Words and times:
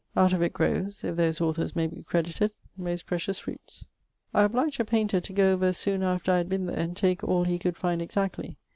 Out 0.17 0.33
of 0.33 0.41
it 0.41 0.51
growes 0.51 1.03
(if 1.03 1.15
those 1.15 1.39
authors 1.39 1.75
may 1.75 1.85
be 1.85 2.01
credited) 2.01 2.55
most 2.75 3.05
precious 3.05 3.37
fruits. 3.37 3.85
I 4.33 4.41
obliged 4.45 4.79
a 4.79 4.83
painter 4.83 5.21
to 5.21 5.31
goe 5.31 5.53
over 5.53 5.71
soon 5.73 6.01
after 6.01 6.31
I 6.31 6.37
had 6.37 6.49
been 6.49 6.65
there 6.65 6.75
and 6.79 6.97
take 6.97 7.23
all 7.23 7.43
he 7.43 7.59
could 7.59 7.77
find 7.77 8.01
exactly. 8.01 8.57